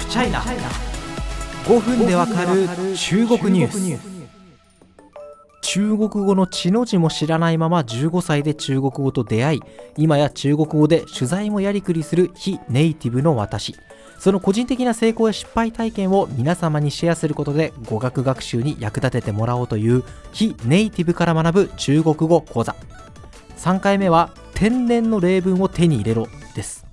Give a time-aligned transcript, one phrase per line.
[0.00, 2.66] フチャイナ5分でわかる
[2.96, 4.20] 中国ニュース。
[5.60, 9.60] 中国語の血の字も知らないまま15歳で中国語と出会い
[9.98, 13.76] 今や中国語で取材もやりくりする非ネイティブの私。
[14.18, 22.74] その個人的な成功や失敗体験を皆様にシェアすることで語学学習に役立ててもらおうという非ネイティブから学ぶ中国語講座。
[23.58, 26.89] 3回目は天然の例文を手に入れろです。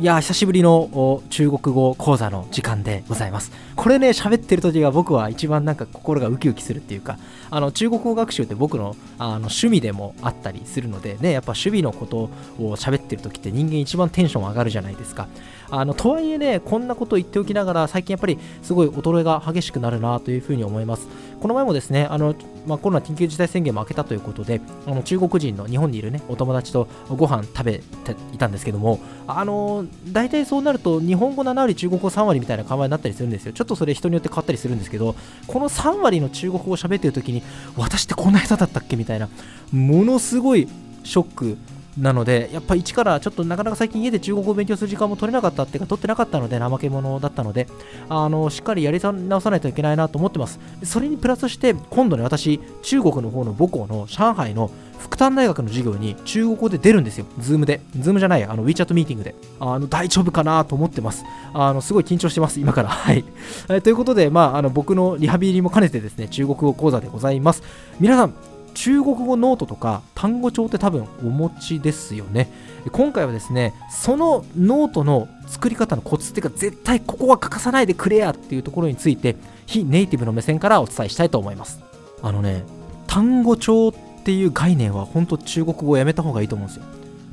[0.00, 3.52] いや久しぶりの中国語講座の時間でございます。
[3.76, 7.16] これね喋ってる時が僕は一番なんか心がウキウキするっていうか
[7.48, 12.16] あの中国語学習って僕のあの趣味でもあったりするのでねやっぱ守備のこと
[12.60, 15.28] を喋ってる時って人間一番テンション上がるじゃないですか。
[15.74, 21.08] あのとはいえねこんなこと言っておきながら最近やっぱりすごい衰えが激しくなるなというふうに思います。
[21.40, 22.34] この前もですねあの
[22.66, 27.72] まあ、コロナ緊急事態宣言も明けたということであの中国人の日本にいるねお友達とご飯食べ
[28.04, 33.52] ていたんですけどもあの大体そうなると日本語7割中国語3割みたいな考えになったりするんですよ。
[33.52, 35.14] ちょっとそれ人によって変わったりするんですけど
[35.46, 37.42] この3割の中国語を喋ってる時に
[37.76, 39.28] 私ってこんな下手だったっけみたいな
[39.70, 40.66] ものすごい
[41.02, 41.58] ショック
[41.98, 47.68] なので、やっぱ一からちょっとなかなか最近家で中国語を勉強する時間も取れなかったっていうか、取ってなかったので、怠け者だったので、
[48.08, 50.58] あのしっかりやり直さないといけないなと思ってます。
[50.82, 54.70] それにプラスして、今度ね、私、中国の方の母校の上海の
[55.04, 57.26] 復旦大学の授業に中国語で出るんですよ。
[57.38, 57.82] Zoom で。
[57.98, 59.34] Zoom じゃない、あの WeChat ミーティングで。
[59.60, 61.24] あの大丈夫かなと思ってます。
[61.52, 62.88] あのすごい緊張してます、今から。
[62.90, 63.24] はい。
[63.68, 67.62] えということで、まあ、あの僕のリハビリも兼ねてですね、中国語講座でございます。
[68.00, 68.34] 皆さん、
[68.74, 72.50] 中国語ノートとか単語帳って多分お持ちですよね。
[72.92, 81.80] 今回はですねそのノートの作り方のコツっていうか絶対ここは欠かさないでくれやっていうところについて非ネイティブの目線からお伝えしたいと思います。
[82.22, 82.64] あのね
[83.06, 83.92] 単語帳っ
[84.24, 86.84] ていう概念は本当中国語をやめた方がいいと思うんですよ。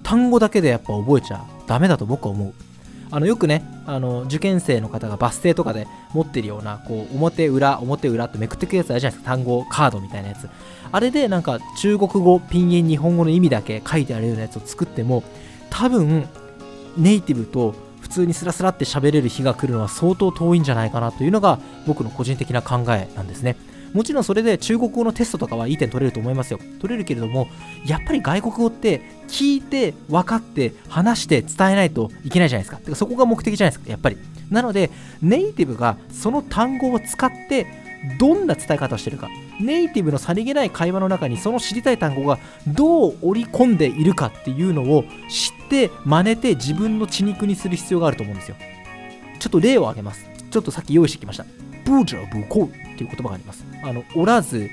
[0.03, 2.53] 単語だけでやっぱ覚えちゃダメだと僕は思う。
[3.11, 9.35] あのよくねあの受験生の方がバス停とかで持ってるようなこう表裏表裏ってめくってくるやつあるじゃないですか。
[9.35, 10.49] 単語カードみたいなやつ。
[10.91, 15.23] あれでなんか中国語ピンイン日本語の意味だけ書いてあるようなやつを作っても
[15.69, 16.27] 多分
[16.97, 23.55] ネイティブと普通にスラスラって喋れる日が来るのは相当遠いんじゃないかなというのが僕の個人的な考えなんですね。
[23.93, 26.59] もちろんそれで中国語のテストとかはいい点取れると思いますよ。
[26.79, 27.47] 取れるけれども、
[27.85, 32.89] やっぱり外国語って聞いて分かって話して伝えないといけないじゃないですか。
[32.89, 34.17] かそこが目的じゃないですか、やっぱり。
[34.49, 34.91] なので、
[35.21, 37.67] ネイティブがその単語を使って
[38.19, 39.29] どんな伝え方をしてるか。
[39.59, 48.55] ネイティブのさりげない会話の中にその知りたい単語がどう織り込んでいるかっていうのを知って真似て自分の血肉にする必要があると思うんですよ。
[49.39, 50.27] ちょっと例を挙げます。
[50.49, 51.45] ちょっとさっき用意してきました。
[51.91, 53.65] ブージャーブコウっていう言葉があります。
[53.83, 54.69] あの、おらず、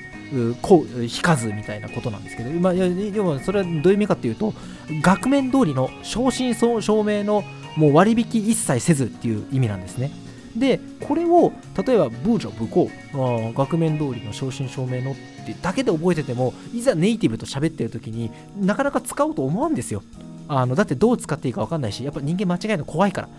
[0.61, 2.87] こう、引かずみたいなことなんですけど、まあ、で
[3.21, 4.53] もそれはどういう意味かっていうと、
[5.01, 7.43] 額面通りの正真正銘の
[7.75, 10.11] もう割引一切せずっていう意味なんですね。
[10.55, 11.51] で、これを
[11.85, 15.15] 例えばブージョ、ブコー、額面通りの正真正銘のっ
[15.45, 20.03] てだけで覚えてても、いざネイティブと喋ってる時になかなか使おうと思うんですよ。
[20.47, 23.29] あのだってどう使っていいか分かんないし、やっぱ人間間違えるの怖いから。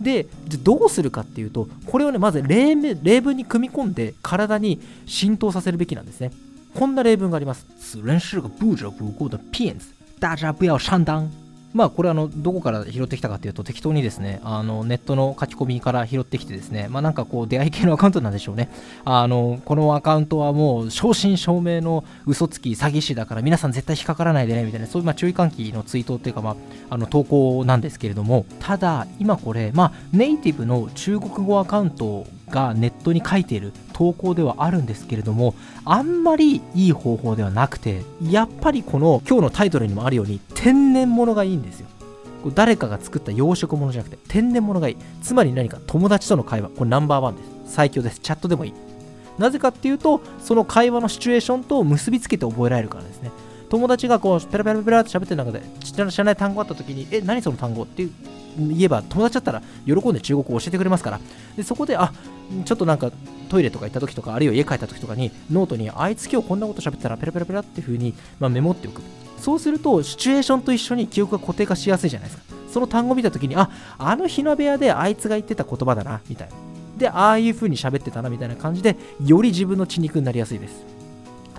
[0.00, 6.30] で、じゃどうするかっていうと、これをね、まず例例文に組み込んで体に浸透させるべきなんですね。
[6.74, 7.66] こんな例文があります。
[7.78, 9.86] 此人是个不折不扣的骗子。
[10.20, 11.47] 大家不要上当。
[11.74, 18.70] まあこれあのどこから拾ってきたかというと適当にですねあのネットの書き込みから拾ってきてですねまあなんかこう出会い系のアカウントなんでしょうね。
[19.04, 26.56] あのこのアカウントはもう正真正銘の嘘つき詐欺師だから皆さん絶対引っかからないでねみたいなそういうま注意喚起のツイートっていうかまあ
[26.90, 41.88] あの投稿なんですけれどもただ今これまあネイティブの中国語アカウントがネットに書いている投稿ではあるんですけれどもあんまりいい方法ではなくてやっぱりこの今日のタイトルにもあるように天然物がいいんですよ。
[42.54, 44.96] 誰かが作った養殖物じゃなくて天然物がいい。
[45.20, 46.68] つまり何か友達との会話。
[46.68, 47.74] これナンバーワンです。
[47.74, 48.20] 最強です。
[48.20, 48.74] チャットでもいい。
[49.36, 53.32] なぜかっていうとその会話のシチュエーションと結びつけて覚えられるからですね。
[53.68, 58.06] 友達がこうペラペラペラって喋ってる中で知らない単語あった時にえ何その単語って
[58.56, 61.20] 言えば友達だったら喜んで中国語を教えてくれますから。
[61.56, 62.12] でそこであ
[62.64, 63.10] ちょっとなんか
[63.48, 69.02] トイレとか行った時とかあるいは家帰った時とかにノートにあいつ今日こんなこと喋ったらペラペラペラっていう風に、まあ、メモっておく。
[69.38, 72.54] そうするとシチュエーションと一緒に記憶が固定化しやすいじゃないですか。
[72.72, 76.54] その単語を見た時にああの日の部屋であいつが言ってた言葉だなみたいな。
[76.98, 80.84] でああいう風に喋ってたなみたいな感じでより自分の血肉になりやすいです。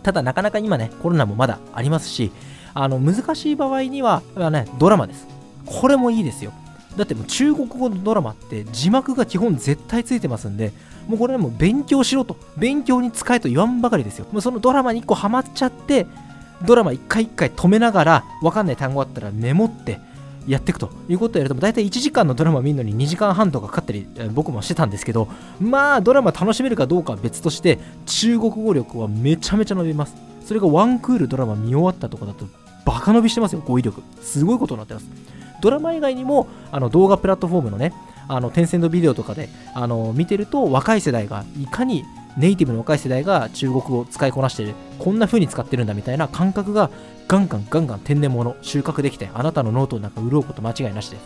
[0.03, 2.31] ただなかなか今ねコロナもまだありますし
[2.73, 4.21] あの難しい場合には、
[4.51, 5.27] ね、ドラマです。
[5.65, 6.51] これもいいですよ。
[6.97, 10.73] だってもう中国語のドラマって字幕が基本絶対ついてますんで、
[11.07, 14.25] もうこれはも勉強しろと、勉強に使えと言わんばかりですよ。
[14.31, 16.07] もうそのドラマに1個ハマっちゃって、
[16.65, 19.99] ドラマ1回1回止めながら、わかんない単語あったらメモって、
[20.47, 25.27] やっていくということをやると大体1時間のドラマ見るのに2時間半とかかかったり僕もしてたんですけど
[25.59, 27.77] まあドラマ楽しめるかどうかは別として
[28.07, 30.15] 中国語力はめちゃめちゃ伸びます。
[30.43, 32.47] それがワンクールドラマ見終わったとかだと
[32.83, 34.01] バカ伸びしてますよ語彙力。
[34.21, 35.05] すごいことになってます。
[35.61, 37.93] ドラマ以外にもあの動画プラットフォームのね
[38.27, 42.03] あのテンセントビデオとかであの見てると若い世代がいかに
[42.37, 46.89] ネイティブの若い世代が中国語を使いこなしてるこんな風に使ってるんだみたいな感覚が
[47.27, 51.23] ガンガンガンガン天然物収穫できてあなたのノートの中潤うこと間違いなしです。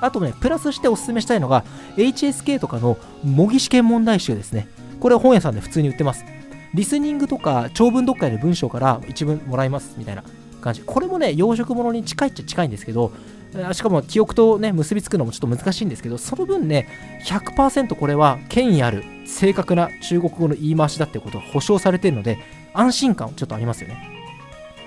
[0.00, 1.64] あとねプラスしておすすめしたいのが
[1.96, 4.68] HSK とかの模擬試験問題集ですね。
[4.98, 6.24] これは本屋さんで普通に売ってます。
[6.72, 10.24] リスニングとか長文読解の文章から一文もらいますみたいな
[10.60, 10.82] 感じ。
[10.82, 13.12] これもね養殖物に近いっちゃ近いんですけど
[13.72, 16.88] しかも記憶とね結びつくのもちょっと難しいんですけどその分ね
[17.24, 22.38] 100%これは権威ある正確な中国語の言い回しだってことが保証されてるので
[22.72, 24.20] 安心感ちょっとありますよね。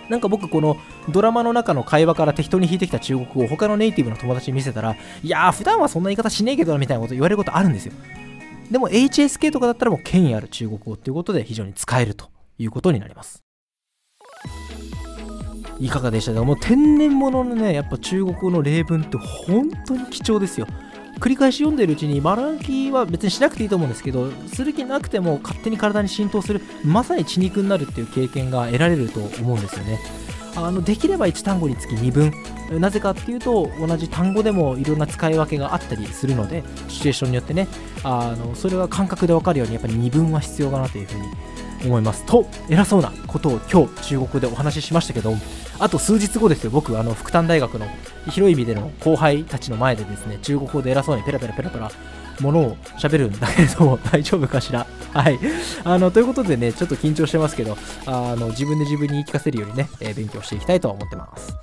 [0.10, 0.77] なんか僕この
[1.10, 7.94] ドラマの中の会話から適当に弾いてきた中国語を他のネイティブの友達に見せたらいやー普段はそんな言い方しねえけどなみたいなこと言われることあるんですよ。
[8.69, 13.43] でも HSK とかだったらもう権威ある中国語っていうことで非常に使えるということになります。
[15.79, 16.33] いかがでした？
[16.33, 20.67] かもう天然物のねやっぱ中国語の例文って本当に貴重ですよ。
[21.19, 29.99] 繰り返し読んでるうちに丸暗記は別にしなくていいと思うんですけどする気なくても勝手に体に浸透するまさに血肉になるっていう経験が得られると思うんですよね。
[30.55, 37.67] あのできれば1単語につき2分なぜかっていうと同じ単語でもいろんな使い分けがあったりするのでシチュエーションによってね
[38.03, 41.25] あのそれが感覚で分かるようにやっぱり2分は必要かなというふうに
[41.85, 42.25] 思います。
[42.25, 45.33] と偉そうなことを今日中国でお話ししましたけど
[45.80, 46.71] あと数日後ですよ。
[46.71, 47.88] 僕あの福旦大学の
[48.30, 51.91] 広い意味での後輩たちの前でですね中国語で偉そうにペラペラペラペラ
[52.41, 54.88] ものを喋るんだけれども 大丈夫かしら？
[55.13, 55.39] はい。
[55.83, 61.53] あのということでねちょっと緊張してますけどあの自分で自分に言い聞かせるようにね、えー、勉強していきたいと思ってます。